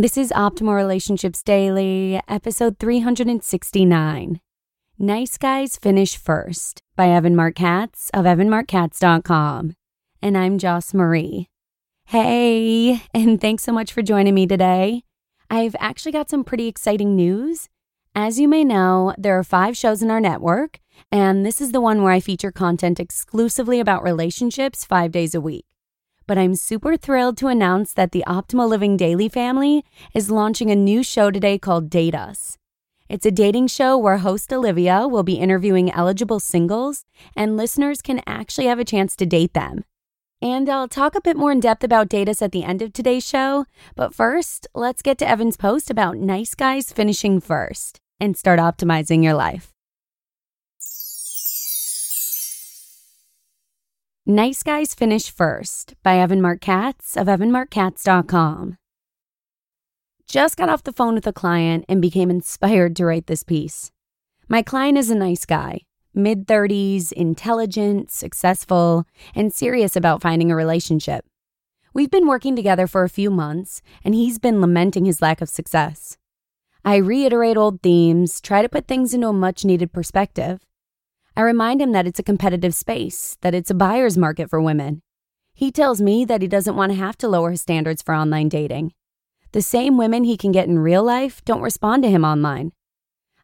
This 0.00 0.16
is 0.16 0.32
Optimal 0.34 0.74
Relationships 0.74 1.42
Daily, 1.42 2.22
episode 2.26 2.78
369. 2.78 4.40
Nice 4.98 5.36
Guys 5.36 5.76
Finish 5.76 6.16
First 6.16 6.80
by 6.96 7.10
Evan 7.10 7.36
Marc 7.36 7.56
Katz 7.56 8.08
of 8.14 8.24
evanmarckatz.com. 8.24 9.74
And 10.22 10.38
I'm 10.38 10.56
Joss 10.56 10.94
Marie. 10.94 11.48
Hey, 12.06 13.02
and 13.12 13.42
thanks 13.42 13.62
so 13.62 13.72
much 13.72 13.92
for 13.92 14.00
joining 14.00 14.34
me 14.34 14.46
today. 14.46 15.02
I've 15.50 15.76
actually 15.78 16.12
got 16.12 16.30
some 16.30 16.44
pretty 16.44 16.66
exciting 16.66 17.14
news. 17.14 17.68
As 18.14 18.40
you 18.40 18.48
may 18.48 18.64
know, 18.64 19.14
there 19.18 19.38
are 19.38 19.44
five 19.44 19.76
shows 19.76 20.02
in 20.02 20.10
our 20.10 20.18
network, 20.18 20.78
and 21.12 21.44
this 21.44 21.60
is 21.60 21.72
the 21.72 21.80
one 21.82 22.02
where 22.02 22.12
I 22.14 22.20
feature 22.20 22.50
content 22.50 23.00
exclusively 23.00 23.80
about 23.80 24.02
relationships 24.02 24.82
five 24.82 25.12
days 25.12 25.34
a 25.34 25.42
week. 25.42 25.66
But 26.30 26.38
I'm 26.38 26.54
super 26.54 26.96
thrilled 26.96 27.36
to 27.38 27.48
announce 27.48 27.92
that 27.94 28.12
the 28.12 28.22
Optimal 28.24 28.68
Living 28.68 28.96
Daily 28.96 29.28
family 29.28 29.84
is 30.14 30.30
launching 30.30 30.70
a 30.70 30.76
new 30.76 31.02
show 31.02 31.32
today 31.32 31.58
called 31.58 31.90
Date 31.90 32.14
Us. 32.14 32.56
It's 33.08 33.26
a 33.26 33.32
dating 33.32 33.66
show 33.66 33.98
where 33.98 34.18
host 34.18 34.52
Olivia 34.52 35.08
will 35.08 35.24
be 35.24 35.40
interviewing 35.40 35.90
eligible 35.90 36.38
singles, 36.38 37.04
and 37.34 37.56
listeners 37.56 38.00
can 38.00 38.22
actually 38.28 38.66
have 38.66 38.78
a 38.78 38.84
chance 38.84 39.16
to 39.16 39.26
date 39.26 39.54
them. 39.54 39.82
And 40.40 40.68
I'll 40.68 40.86
talk 40.86 41.16
a 41.16 41.20
bit 41.20 41.36
more 41.36 41.50
in 41.50 41.58
depth 41.58 41.82
about 41.82 42.08
Date 42.08 42.28
Us 42.28 42.42
at 42.42 42.52
the 42.52 42.62
end 42.62 42.80
of 42.80 42.92
today's 42.92 43.26
show. 43.26 43.66
But 43.96 44.14
first, 44.14 44.68
let's 44.72 45.02
get 45.02 45.18
to 45.18 45.28
Evan's 45.28 45.56
post 45.56 45.90
about 45.90 46.16
nice 46.16 46.54
guys 46.54 46.92
finishing 46.92 47.40
first 47.40 47.98
and 48.20 48.36
start 48.36 48.60
optimizing 48.60 49.24
your 49.24 49.34
life. 49.34 49.72
Nice 54.30 54.62
Guys 54.62 54.94
Finish 54.94 55.28
First 55.28 55.94
by 56.04 56.16
Evan 56.16 56.40
Marc 56.40 56.60
Katz 56.60 57.16
of 57.16 57.26
evanmarckatz.com. 57.26 58.76
Just 60.24 60.56
got 60.56 60.68
off 60.68 60.84
the 60.84 60.92
phone 60.92 61.16
with 61.16 61.26
a 61.26 61.32
client 61.32 61.84
and 61.88 62.00
became 62.00 62.30
inspired 62.30 62.94
to 62.94 63.06
write 63.06 63.26
this 63.26 63.42
piece. 63.42 63.90
My 64.48 64.62
client 64.62 64.96
is 64.96 65.10
a 65.10 65.16
nice 65.16 65.44
guy, 65.44 65.80
mid 66.14 66.46
30s, 66.46 67.10
intelligent, 67.10 68.12
successful, 68.12 69.04
and 69.34 69.52
serious 69.52 69.96
about 69.96 70.22
finding 70.22 70.52
a 70.52 70.56
relationship. 70.56 71.24
We've 71.92 72.08
been 72.08 72.28
working 72.28 72.54
together 72.54 72.86
for 72.86 73.02
a 73.02 73.08
few 73.08 73.32
months, 73.32 73.82
and 74.04 74.14
he's 74.14 74.38
been 74.38 74.60
lamenting 74.60 75.06
his 75.06 75.20
lack 75.20 75.40
of 75.40 75.48
success. 75.48 76.18
I 76.84 76.98
reiterate 76.98 77.56
old 77.56 77.82
themes, 77.82 78.40
try 78.40 78.62
to 78.62 78.68
put 78.68 78.86
things 78.86 79.12
into 79.12 79.26
a 79.26 79.32
much 79.32 79.64
needed 79.64 79.92
perspective. 79.92 80.60
I 81.36 81.42
remind 81.42 81.80
him 81.80 81.92
that 81.92 82.06
it's 82.06 82.18
a 82.18 82.24
competitive 82.24 82.74
space, 82.74 83.36
that 83.40 83.54
it's 83.54 83.70
a 83.70 83.74
buyer's 83.74 84.18
market 84.18 84.50
for 84.50 84.60
women. 84.60 85.02
He 85.54 85.70
tells 85.70 86.00
me 86.00 86.24
that 86.24 86.42
he 86.42 86.48
doesn't 86.48 86.76
want 86.76 86.92
to 86.92 86.98
have 86.98 87.16
to 87.18 87.28
lower 87.28 87.50
his 87.50 87.60
standards 87.60 88.02
for 88.02 88.14
online 88.14 88.48
dating. 88.48 88.92
The 89.52 89.62
same 89.62 89.96
women 89.96 90.24
he 90.24 90.36
can 90.36 90.52
get 90.52 90.68
in 90.68 90.78
real 90.78 91.02
life 91.02 91.44
don't 91.44 91.60
respond 91.60 92.02
to 92.02 92.10
him 92.10 92.24
online. 92.24 92.72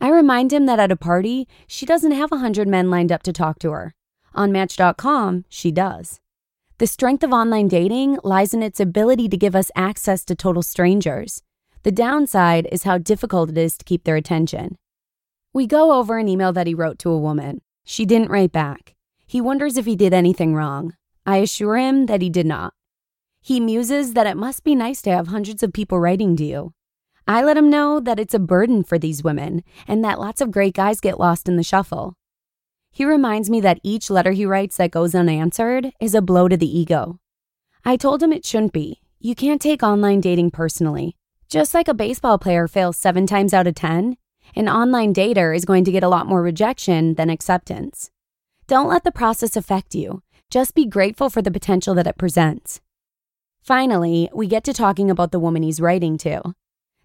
I 0.00 0.10
remind 0.10 0.52
him 0.52 0.66
that 0.66 0.80
at 0.80 0.90
a 0.90 0.96
party, 0.96 1.46
she 1.66 1.86
doesn't 1.86 2.10
have 2.10 2.32
a 2.32 2.36
100 2.36 2.66
men 2.66 2.90
lined 2.90 3.12
up 3.12 3.22
to 3.22 3.32
talk 3.32 3.58
to 3.60 3.70
her. 3.70 3.94
On 4.34 4.50
Match.com, 4.50 5.44
she 5.48 5.70
does. 5.70 6.20
The 6.78 6.86
strength 6.86 7.22
of 7.22 7.32
online 7.32 7.68
dating 7.68 8.18
lies 8.24 8.52
in 8.52 8.62
its 8.62 8.80
ability 8.80 9.28
to 9.28 9.36
give 9.36 9.54
us 9.54 9.70
access 9.76 10.24
to 10.24 10.34
total 10.34 10.62
strangers. 10.62 11.42
The 11.84 11.92
downside 11.92 12.68
is 12.72 12.82
how 12.82 12.98
difficult 12.98 13.50
it 13.50 13.58
is 13.58 13.76
to 13.78 13.84
keep 13.84 14.04
their 14.04 14.16
attention. 14.16 14.78
We 15.52 15.66
go 15.66 15.92
over 15.92 16.18
an 16.18 16.28
email 16.28 16.52
that 16.52 16.66
he 16.66 16.74
wrote 16.74 16.98
to 17.00 17.10
a 17.10 17.18
woman. 17.18 17.60
She 17.84 18.04
didn't 18.04 18.30
write 18.30 18.52
back. 18.52 18.94
He 19.26 19.40
wonders 19.40 19.76
if 19.76 19.86
he 19.86 19.96
did 19.96 20.12
anything 20.12 20.54
wrong. 20.54 20.94
I 21.24 21.38
assure 21.38 21.76
him 21.76 22.06
that 22.06 22.22
he 22.22 22.30
did 22.30 22.46
not. 22.46 22.74
He 23.40 23.60
muses 23.60 24.14
that 24.14 24.26
it 24.26 24.36
must 24.36 24.62
be 24.62 24.74
nice 24.74 25.02
to 25.02 25.10
have 25.10 25.28
hundreds 25.28 25.62
of 25.62 25.72
people 25.72 25.98
writing 25.98 26.36
to 26.36 26.44
you. 26.44 26.74
I 27.26 27.42
let 27.42 27.56
him 27.56 27.70
know 27.70 28.00
that 28.00 28.18
it's 28.18 28.34
a 28.34 28.38
burden 28.38 28.84
for 28.84 28.98
these 28.98 29.22
women 29.22 29.62
and 29.86 30.04
that 30.04 30.20
lots 30.20 30.40
of 30.40 30.50
great 30.50 30.74
guys 30.74 31.00
get 31.00 31.20
lost 31.20 31.48
in 31.48 31.56
the 31.56 31.62
shuffle. 31.62 32.14
He 32.90 33.04
reminds 33.04 33.48
me 33.48 33.60
that 33.60 33.80
each 33.82 34.10
letter 34.10 34.32
he 34.32 34.44
writes 34.44 34.76
that 34.76 34.90
goes 34.90 35.14
unanswered 35.14 35.92
is 36.00 36.14
a 36.14 36.22
blow 36.22 36.46
to 36.48 36.56
the 36.56 36.78
ego. 36.78 37.18
I 37.84 37.96
told 37.96 38.22
him 38.22 38.32
it 38.32 38.44
shouldn't 38.44 38.72
be. 38.72 39.00
You 39.18 39.34
can't 39.34 39.62
take 39.62 39.82
online 39.82 40.20
dating 40.20 40.50
personally. 40.50 41.16
Just 41.48 41.74
like 41.74 41.88
a 41.88 41.94
baseball 41.94 42.38
player 42.38 42.68
fails 42.68 42.96
seven 42.96 43.26
times 43.26 43.54
out 43.54 43.66
of 43.66 43.74
10, 43.74 44.16
an 44.54 44.68
online 44.68 45.14
dater 45.14 45.56
is 45.56 45.64
going 45.64 45.84
to 45.84 45.92
get 45.92 46.02
a 46.02 46.08
lot 46.08 46.26
more 46.26 46.42
rejection 46.42 47.14
than 47.14 47.30
acceptance. 47.30 48.10
Don't 48.66 48.88
let 48.88 49.04
the 49.04 49.12
process 49.12 49.56
affect 49.56 49.94
you. 49.94 50.22
Just 50.50 50.74
be 50.74 50.84
grateful 50.84 51.30
for 51.30 51.42
the 51.42 51.50
potential 51.50 51.94
that 51.94 52.06
it 52.06 52.18
presents. 52.18 52.80
Finally, 53.62 54.28
we 54.34 54.46
get 54.46 54.64
to 54.64 54.72
talking 54.72 55.10
about 55.10 55.30
the 55.30 55.38
woman 55.38 55.62
he's 55.62 55.80
writing 55.80 56.18
to. 56.18 56.54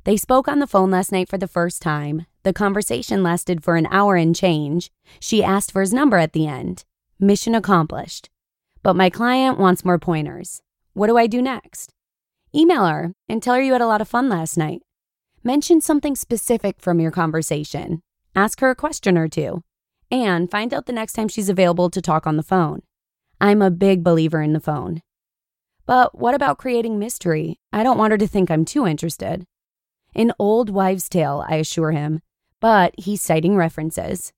They 0.04 0.18
spoke 0.18 0.48
on 0.48 0.60
the 0.60 0.68
phone 0.68 0.92
last 0.92 1.12
night 1.12 1.30
for 1.30 1.38
the 1.38 1.48
first 1.48 1.82
time. 1.82 2.26
The 2.44 2.54
conversation 2.54 3.24
lasted 3.24 3.64
for 3.64 3.76
an 3.76 3.88
hour 3.92 4.16
and 4.16 4.36
change. 4.36 4.90
She 5.20 5.44
asked 5.44 5.72
for 5.72 5.82
his 5.82 5.94
number 5.94 6.18
at 6.18 6.34
the 6.34 6.48
end. 6.48 6.86
Mission 7.20 7.54
accomplished. 7.54 8.30
But 8.84 8.96
my 8.96 9.10
client 9.10 9.60
wants 9.60 9.84
more 9.84 10.00
pointers. 10.00 10.62
What 10.94 11.08
do 11.08 11.18
I 11.18 11.28
do 11.28 11.42
next? 11.42 11.94
Email 12.56 12.86
her 12.86 13.14
and 13.28 13.44
tell 13.44 13.56
her 13.56 13.62
you 13.62 13.74
had 13.74 13.82
a 13.82 13.88
lot 13.88 14.02
of 14.02 14.08
fun 14.08 14.30
last 14.30 14.58
night. 14.58 14.82
Mention 15.48 15.80
something 15.80 16.18
specific 16.18 16.82
from 16.82 17.00
your 17.00 17.10
conversation. 17.10 18.02
Ask 18.36 18.60
her 18.60 18.70
a 18.70 18.76
question 18.76 19.18
or 19.18 19.30
two. 19.30 19.64
And 20.12 20.52
find 20.52 20.74
out 20.74 20.88
the 20.88 20.92
next 20.92 21.14
time 21.14 21.30
she's 21.30 21.48
available 21.48 21.90
to 21.90 22.02
talk 22.02 22.28
on 22.28 22.36
the 22.36 22.44
phone. 22.44 22.82
I'm 23.40 23.62
a 23.62 23.72
big 23.72 24.04
believer 24.04 24.42
in 24.42 24.52
the 24.52 24.60
phone. 24.60 25.02
But 25.86 26.20
what 26.20 26.36
about 26.36 26.58
creating 26.58 27.00
mystery? 27.00 27.62
I 27.72 27.84
don't 27.84 27.98
want 27.98 28.12
her 28.12 28.18
to 28.18 28.28
think 28.28 28.52
I'm 28.52 28.66
too 28.66 28.86
interested. 28.86 29.46
An 30.14 30.34
old 30.38 30.70
wives' 30.70 31.08
tale, 31.08 31.46
I 31.48 31.56
assure 31.56 31.92
him, 31.92 32.20
but 32.60 32.94
he's 32.98 33.22
citing 33.22 33.56
references. 33.56 34.34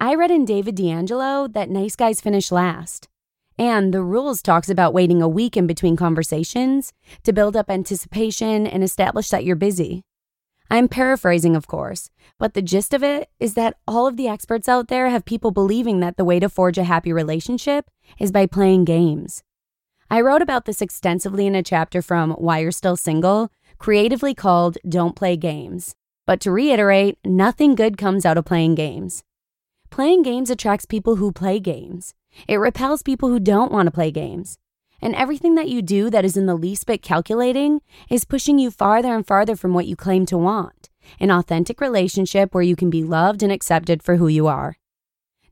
I 0.00 0.16
read 0.16 0.32
in 0.32 0.44
David 0.44 0.76
DeAngelo 0.76 1.52
that 1.52 1.70
nice 1.70 1.94
guys 1.94 2.20
finish 2.20 2.50
last. 2.50 3.08
And 3.56 3.94
the 3.94 4.02
rules 4.02 4.42
talks 4.42 4.68
about 4.68 4.92
waiting 4.92 5.22
a 5.22 5.28
week 5.28 5.56
in 5.56 5.68
between 5.68 5.94
conversations 5.94 6.92
to 7.22 7.32
build 7.32 7.56
up 7.56 7.70
anticipation 7.70 8.66
and 8.66 8.82
establish 8.82 9.28
that 9.28 9.44
you're 9.44 9.54
busy. 9.54 10.02
I'm 10.72 10.88
paraphrasing, 10.88 11.54
of 11.54 11.66
course, 11.66 12.08
but 12.38 12.54
the 12.54 12.62
gist 12.62 12.94
of 12.94 13.02
it 13.02 13.28
is 13.38 13.52
that 13.52 13.76
all 13.86 14.06
of 14.06 14.16
the 14.16 14.26
experts 14.26 14.70
out 14.70 14.88
there 14.88 15.10
have 15.10 15.26
people 15.26 15.50
believing 15.50 16.00
that 16.00 16.16
the 16.16 16.24
way 16.24 16.40
to 16.40 16.48
forge 16.48 16.78
a 16.78 16.84
happy 16.84 17.12
relationship 17.12 17.90
is 18.18 18.32
by 18.32 18.46
playing 18.46 18.86
games. 18.86 19.42
I 20.10 20.22
wrote 20.22 20.40
about 20.40 20.64
this 20.64 20.80
extensively 20.80 21.46
in 21.46 21.54
a 21.54 21.62
chapter 21.62 22.00
from 22.00 22.30
Why 22.30 22.60
You're 22.60 22.70
Still 22.70 22.96
Single 22.96 23.50
creatively 23.76 24.34
called 24.34 24.78
Don't 24.88 25.14
Play 25.14 25.36
Games. 25.36 25.94
But 26.26 26.40
to 26.40 26.50
reiterate, 26.50 27.18
nothing 27.22 27.74
good 27.74 27.98
comes 27.98 28.24
out 28.24 28.38
of 28.38 28.46
playing 28.46 28.74
games. 28.74 29.24
Playing 29.90 30.22
games 30.22 30.48
attracts 30.48 30.86
people 30.86 31.16
who 31.16 31.32
play 31.32 31.60
games. 31.60 32.14
It 32.48 32.56
repels 32.56 33.02
people 33.02 33.28
who 33.28 33.40
don't 33.40 33.72
want 33.72 33.88
to 33.88 33.90
play 33.90 34.10
games. 34.10 34.56
And 35.02 35.14
everything 35.16 35.56
that 35.56 35.68
you 35.68 35.82
do 35.82 36.08
that 36.10 36.24
is 36.24 36.36
in 36.36 36.46
the 36.46 36.54
least 36.54 36.86
bit 36.86 37.02
calculating 37.02 37.82
is 38.08 38.24
pushing 38.24 38.58
you 38.58 38.70
farther 38.70 39.14
and 39.14 39.26
farther 39.26 39.56
from 39.56 39.74
what 39.74 39.86
you 39.86 39.96
claim 39.96 40.24
to 40.26 40.38
want 40.38 40.88
an 41.18 41.30
authentic 41.30 41.80
relationship 41.80 42.54
where 42.54 42.62
you 42.62 42.76
can 42.76 42.88
be 42.88 43.02
loved 43.02 43.42
and 43.42 43.52
accepted 43.52 44.02
for 44.02 44.16
who 44.16 44.28
you 44.28 44.46
are. 44.46 44.76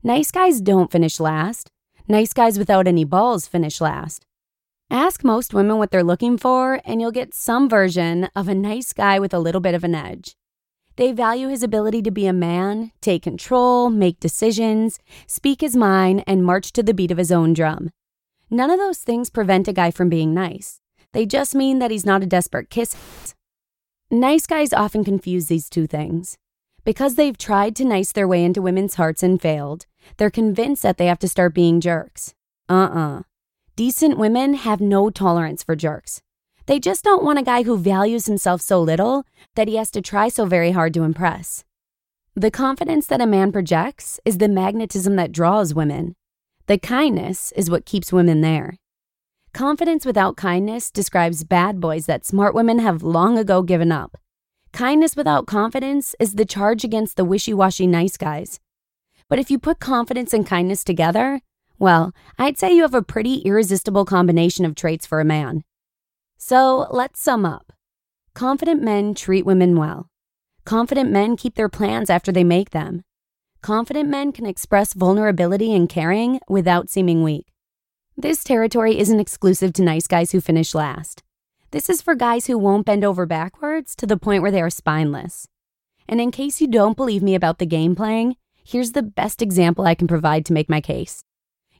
Nice 0.01 0.31
guys 0.31 0.61
don't 0.61 0.91
finish 0.91 1.19
last. 1.19 1.69
Nice 2.07 2.33
guys 2.33 2.57
without 2.57 2.87
any 2.87 3.03
balls 3.03 3.47
finish 3.47 3.81
last. 3.81 4.25
Ask 4.89 5.23
most 5.23 5.53
women 5.53 5.77
what 5.77 5.91
they're 5.91 6.03
looking 6.03 6.37
for, 6.37 6.81
and 6.83 6.99
you'll 6.99 7.11
get 7.11 7.33
some 7.33 7.69
version 7.69 8.29
of 8.35 8.47
a 8.47 8.55
nice 8.55 8.91
guy 8.91 9.19
with 9.19 9.33
a 9.33 9.39
little 9.39 9.61
bit 9.61 9.75
of 9.75 9.83
an 9.83 9.95
edge. 9.95 10.35
They 10.97 11.13
value 11.13 11.47
his 11.47 11.63
ability 11.63 12.01
to 12.03 12.11
be 12.11 12.27
a 12.27 12.33
man, 12.33 12.91
take 12.99 13.23
control, 13.23 13.89
make 13.89 14.19
decisions, 14.19 14.99
speak 15.27 15.61
his 15.61 15.75
mind, 15.75 16.23
and 16.27 16.43
march 16.43 16.73
to 16.73 16.83
the 16.83 16.93
beat 16.93 17.11
of 17.11 17.17
his 17.17 17.31
own 17.31 17.53
drum. 17.53 17.91
None 18.53 18.69
of 18.69 18.79
those 18.79 18.97
things 18.97 19.29
prevent 19.29 19.69
a 19.69 19.73
guy 19.73 19.91
from 19.91 20.09
being 20.09 20.33
nice. 20.33 20.81
They 21.13 21.25
just 21.25 21.55
mean 21.55 21.79
that 21.79 21.89
he's 21.89 22.05
not 22.05 22.21
a 22.21 22.25
desperate 22.25 22.69
kiss. 22.69 22.97
Nice 24.11 24.45
guys 24.45 24.73
often 24.73 25.05
confuse 25.05 25.47
these 25.47 25.69
two 25.69 25.87
things. 25.87 26.37
Because 26.83 27.15
they've 27.15 27.37
tried 27.37 27.77
to 27.77 27.85
nice 27.85 28.11
their 28.11 28.27
way 28.27 28.43
into 28.43 28.61
women's 28.61 28.95
hearts 28.95 29.23
and 29.23 29.41
failed, 29.41 29.85
they're 30.17 30.29
convinced 30.29 30.83
that 30.83 30.97
they 30.97 31.05
have 31.05 31.19
to 31.19 31.29
start 31.29 31.53
being 31.53 31.79
jerks. 31.79 32.33
Uh 32.67 32.73
uh-uh. 32.73 33.19
uh 33.19 33.21
Decent 33.77 34.17
women 34.17 34.55
have 34.55 34.81
no 34.81 35.09
tolerance 35.09 35.63
for 35.63 35.77
jerks. 35.77 36.21
They 36.65 36.77
just 36.77 37.05
don't 37.05 37.23
want 37.23 37.39
a 37.39 37.43
guy 37.43 37.63
who 37.63 37.77
values 37.77 38.25
himself 38.25 38.61
so 38.61 38.81
little 38.81 39.23
that 39.55 39.69
he 39.69 39.77
has 39.77 39.89
to 39.91 40.01
try 40.01 40.27
so 40.27 40.45
very 40.45 40.71
hard 40.71 40.93
to 40.95 41.03
impress. 41.03 41.63
The 42.35 42.51
confidence 42.51 43.07
that 43.07 43.21
a 43.21 43.25
man 43.25 43.53
projects 43.53 44.19
is 44.25 44.39
the 44.39 44.49
magnetism 44.49 45.15
that 45.15 45.31
draws 45.31 45.73
women. 45.73 46.15
The 46.71 46.77
kindness 46.77 47.51
is 47.57 47.69
what 47.69 47.85
keeps 47.85 48.13
women 48.13 48.39
there. 48.39 48.77
Confidence 49.53 50.05
without 50.05 50.37
kindness 50.37 50.89
describes 50.89 51.43
bad 51.43 51.81
boys 51.81 52.05
that 52.05 52.25
smart 52.25 52.55
women 52.55 52.79
have 52.79 53.03
long 53.03 53.37
ago 53.37 53.61
given 53.61 53.91
up. 53.91 54.15
Kindness 54.71 55.17
without 55.17 55.47
confidence 55.47 56.15
is 56.17 56.35
the 56.35 56.45
charge 56.45 56.85
against 56.85 57.17
the 57.17 57.25
wishy 57.25 57.53
washy 57.53 57.87
nice 57.87 58.15
guys. 58.15 58.61
But 59.27 59.37
if 59.37 59.51
you 59.51 59.59
put 59.59 59.81
confidence 59.81 60.33
and 60.33 60.47
kindness 60.47 60.85
together, 60.85 61.41
well, 61.77 62.13
I'd 62.39 62.57
say 62.57 62.71
you 62.71 62.83
have 62.83 62.95
a 62.95 63.01
pretty 63.01 63.39
irresistible 63.39 64.05
combination 64.05 64.63
of 64.63 64.73
traits 64.73 65.05
for 65.05 65.19
a 65.19 65.25
man. 65.25 65.65
So 66.37 66.87
let's 66.89 67.19
sum 67.19 67.45
up. 67.45 67.73
Confident 68.33 68.81
men 68.81 69.13
treat 69.13 69.45
women 69.45 69.75
well. 69.75 70.07
Confident 70.63 71.11
men 71.11 71.35
keep 71.35 71.55
their 71.55 71.67
plans 71.67 72.09
after 72.09 72.31
they 72.31 72.45
make 72.45 72.69
them. 72.69 73.03
Confident 73.61 74.09
men 74.09 74.31
can 74.31 74.47
express 74.47 74.95
vulnerability 74.95 75.75
and 75.75 75.87
caring 75.87 76.39
without 76.49 76.89
seeming 76.89 77.21
weak. 77.21 77.45
This 78.17 78.43
territory 78.43 78.97
isn't 78.97 79.19
exclusive 79.19 79.71
to 79.73 79.83
nice 79.83 80.07
guys 80.07 80.31
who 80.31 80.41
finish 80.41 80.73
last. 80.73 81.21
This 81.69 81.87
is 81.87 82.01
for 82.01 82.15
guys 82.15 82.47
who 82.47 82.57
won't 82.57 82.87
bend 82.87 83.05
over 83.05 83.27
backwards 83.27 83.95
to 83.97 84.07
the 84.07 84.17
point 84.17 84.41
where 84.41 84.49
they 84.49 84.63
are 84.63 84.71
spineless. 84.71 85.47
And 86.07 86.19
in 86.19 86.31
case 86.31 86.59
you 86.59 86.67
don't 86.67 86.97
believe 86.97 87.21
me 87.21 87.35
about 87.35 87.59
the 87.59 87.67
game 87.67 87.95
playing, 87.95 88.35
here's 88.63 88.93
the 88.93 89.03
best 89.03 89.43
example 89.43 89.85
I 89.85 89.93
can 89.93 90.07
provide 90.07 90.43
to 90.47 90.53
make 90.53 90.67
my 90.67 90.81
case. 90.81 91.23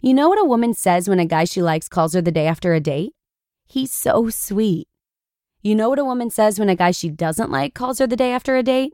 You 0.02 0.14
know 0.14 0.30
what 0.30 0.40
a 0.40 0.46
woman 0.46 0.76
says 0.76 1.10
when 1.10 1.20
a 1.20 1.26
guy 1.26 1.46
she 1.46 1.64
likes 1.64 1.90
calls 1.90 2.14
her 2.14 2.22
the 2.22 2.32
day 2.32 2.46
after 2.46 2.76
a 2.76 2.80
date? 2.80 3.14
He's 3.68 3.92
so 3.92 4.30
sweet. 4.30 4.88
You 5.64 5.74
know 5.74 5.90
what 5.90 6.00
a 6.00 6.06
woman 6.06 6.30
says 6.30 6.60
when 6.60 6.70
a 6.70 6.76
guy 6.76 6.92
she 6.92 7.10
doesn't 7.10 7.50
like 7.50 7.74
calls 7.74 7.98
her 7.98 8.06
the 8.06 8.16
day 8.16 8.32
after 8.32 8.56
a 8.56 8.62
date? 8.62 8.94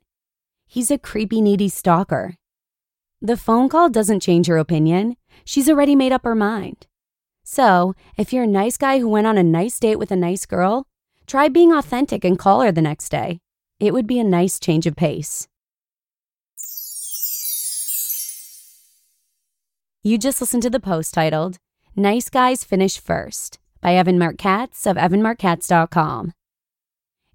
He's 0.65 0.89
a 0.89 0.97
creepy, 0.97 1.41
needy 1.41 1.67
stalker. 1.67 2.35
The 3.21 3.37
phone 3.37 3.67
call 3.67 3.89
doesn't 3.89 4.19
change 4.19 4.45
her 4.47 4.57
opinion. 4.57 5.17
She's 5.43 5.67
already 5.67 5.95
made 5.95 6.11
up 6.11 6.23
her 6.23 6.35
mind. 6.35 6.85
So, 7.43 7.95
if 8.15 8.31
you're 8.31 8.43
a 8.43 8.47
nice 8.47 8.77
guy 8.77 8.99
who 8.99 9.09
went 9.09 9.25
on 9.25 9.37
a 9.37 9.43
nice 9.43 9.79
date 9.79 9.95
with 9.95 10.11
a 10.11 10.15
nice 10.15 10.45
girl, 10.45 10.85
try 11.25 11.47
being 11.47 11.73
authentic 11.73 12.23
and 12.23 12.37
call 12.37 12.61
her 12.61 12.71
the 12.71 12.81
next 12.81 13.09
day. 13.09 13.39
It 13.79 13.93
would 13.93 14.05
be 14.05 14.19
a 14.19 14.23
nice 14.23 14.59
change 14.59 14.85
of 14.85 14.95
pace. 14.95 15.47
You 20.03 20.17
just 20.17 20.39
listened 20.39 20.63
to 20.63 20.69
the 20.69 20.79
post 20.79 21.13
titled, 21.13 21.57
Nice 21.95 22.29
Guys 22.29 22.63
Finish 22.63 22.99
First 22.99 23.59
by 23.81 23.95
Evan 23.95 24.19
Marc 24.19 24.37
Katz 24.37 24.85
of 24.85 24.95
evanmarckatz.com. 24.95 26.33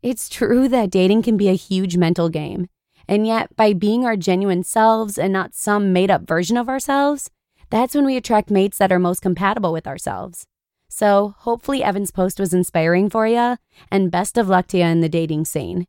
It's 0.00 0.29
true 0.29 0.69
that 0.69 0.90
dating 0.90 1.23
can 1.23 1.37
be 1.37 1.49
a 1.49 1.55
huge 1.55 1.96
mental 1.96 2.29
game, 2.29 2.69
and 3.08 3.26
yet 3.26 3.54
by 3.56 3.72
being 3.72 4.04
our 4.04 4.16
genuine 4.16 4.62
selves 4.62 5.19
and 5.19 5.32
not 5.32 5.54
some 5.54 5.93
made 5.93 6.10
up 6.10 6.26
version 6.26 6.56
of 6.56 6.69
ourselves, 6.69 7.31
that's 7.70 7.94
when 7.94 8.04
we 8.04 8.16
attract 8.16 8.50
mates 8.50 8.78
that 8.78 8.93
are 8.93 8.99
most 8.99 9.22
compatible 9.22 9.72
with 9.72 9.87
ourselves. 9.87 10.46
So, 10.88 11.34
hopefully, 11.38 11.82
Evan's 11.82 12.10
post 12.10 12.38
was 12.38 12.52
inspiring 12.52 13.08
for 13.08 13.26
you, 13.26 13.56
and 13.90 14.10
best 14.10 14.37
of 14.37 14.49
luck 14.49 14.66
to 14.69 14.78
you 14.78 14.84
in 14.84 15.00
the 15.00 15.08
dating 15.08 15.46
scene. 15.46 15.87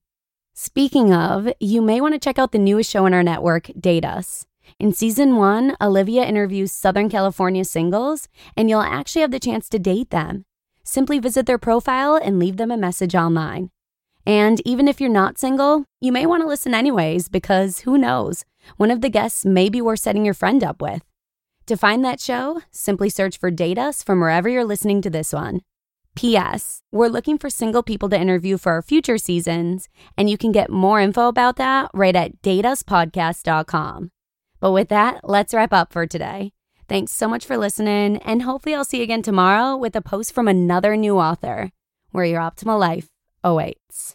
Speaking 0.54 1.14
of, 1.14 1.52
you 1.60 1.82
may 1.82 2.00
want 2.00 2.14
to 2.14 2.20
check 2.20 2.40
out 2.40 2.54
the 2.54 2.58
newest 2.58 2.90
show 2.90 3.06
in 3.06 3.14
our 3.14 3.24
network, 3.24 3.70
Date 3.78 4.06
Us. 4.06 4.46
In 4.80 4.94
season 4.94 5.36
one, 5.36 5.76
Olivia 5.82 6.24
interviews 6.24 6.72
Southern 6.72 7.10
California 7.10 7.66
singles, 7.66 8.30
and 8.56 8.70
you'll 8.70 8.82
actually 8.82 9.24
have 9.24 9.32
the 9.32 9.40
chance 9.40 9.68
to 9.70 9.80
date 9.80 10.10
them. 10.10 10.46
Simply 10.84 11.20
visit 11.20 11.46
their 11.46 11.58
profile 11.58 12.16
and 12.16 12.40
leave 12.40 12.58
them 12.58 12.72
a 12.72 12.78
message 12.78 13.16
online. 13.16 13.72
And 14.26 14.62
even 14.66 14.88
if 14.88 15.02
you're 15.02 15.10
not 15.10 15.38
single, 15.38 15.86
you 16.00 16.12
may 16.12 16.26
want 16.26 16.44
to 16.44 16.48
listen 16.48 16.74
anyways 16.74 17.28
because 17.28 17.80
who 17.80 17.98
knows, 17.98 18.46
one 18.78 18.92
of 18.92 19.02
the 19.02 19.10
guests 19.10 19.46
may 19.46 19.70
be 19.70 19.82
worth 19.82 20.00
setting 20.00 20.26
your 20.26 20.34
friend 20.34 20.64
up 20.64 20.82
with. 20.82 21.04
To 21.68 21.78
find 21.78 22.04
that 22.04 22.20
show, 22.20 22.62
simply 22.72 23.10
search 23.10 23.38
for 23.38 23.52
Date 23.52 23.78
Us 23.78 24.04
from 24.04 24.20
wherever 24.20 24.50
you're 24.50 24.66
listening 24.66 25.02
to 25.02 25.10
this 25.10 25.34
one. 25.34 25.62
P.S. 26.16 26.82
We're 26.92 27.08
looking 27.08 27.38
for 27.38 27.50
single 27.50 27.84
people 27.84 28.10
to 28.10 28.20
interview 28.20 28.58
for 28.58 28.74
our 28.74 28.82
future 28.82 29.18
seasons, 29.18 29.90
and 30.18 30.30
you 30.30 30.38
can 30.38 30.52
get 30.52 30.70
more 30.70 31.00
info 31.00 31.28
about 31.28 31.56
that 31.56 31.90
right 31.94 32.16
at 32.16 32.42
dateuspodcast.com. 32.42 34.12
But 34.60 34.72
with 34.72 34.90
that, 34.90 35.22
let's 35.24 35.54
wrap 35.54 35.74
up 35.74 35.92
for 35.92 36.06
today. 36.06 36.54
Thanks 36.88 37.14
so 37.14 37.28
much 37.28 37.46
for 37.46 37.58
listening, 37.58 38.18
and 38.18 38.44
hopefully, 38.44 38.76
I'll 38.76 38.86
see 38.86 38.98
you 38.98 39.04
again 39.04 39.24
tomorrow 39.24 39.76
with 39.76 39.96
a 39.96 40.02
post 40.02 40.34
from 40.34 40.48
another 40.48 40.96
new 40.96 41.18
author 41.18 41.72
where 42.12 42.26
your 42.26 42.42
optimal 42.42 42.80
life 42.80 43.08
awaits. 43.44 44.12